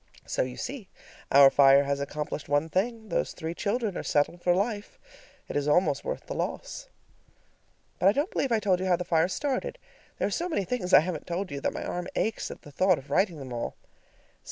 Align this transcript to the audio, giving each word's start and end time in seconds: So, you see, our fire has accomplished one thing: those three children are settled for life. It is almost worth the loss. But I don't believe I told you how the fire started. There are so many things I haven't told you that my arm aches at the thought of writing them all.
So, 0.25 0.41
you 0.41 0.57
see, 0.57 0.89
our 1.31 1.51
fire 1.51 1.83
has 1.83 1.99
accomplished 1.99 2.49
one 2.49 2.69
thing: 2.69 3.09
those 3.09 3.33
three 3.33 3.53
children 3.53 3.95
are 3.95 4.01
settled 4.01 4.41
for 4.41 4.55
life. 4.55 4.97
It 5.47 5.55
is 5.55 5.67
almost 5.67 6.03
worth 6.03 6.25
the 6.25 6.33
loss. 6.33 6.89
But 7.99 8.09
I 8.09 8.11
don't 8.11 8.31
believe 8.31 8.51
I 8.51 8.57
told 8.59 8.79
you 8.79 8.87
how 8.87 8.95
the 8.95 9.03
fire 9.03 9.27
started. 9.27 9.77
There 10.17 10.27
are 10.27 10.31
so 10.31 10.49
many 10.49 10.63
things 10.65 10.91
I 10.91 11.01
haven't 11.01 11.27
told 11.27 11.51
you 11.51 11.61
that 11.61 11.73
my 11.73 11.83
arm 11.85 12.07
aches 12.15 12.49
at 12.49 12.63
the 12.63 12.71
thought 12.71 12.97
of 12.97 13.11
writing 13.11 13.37
them 13.37 13.53
all. 13.53 13.75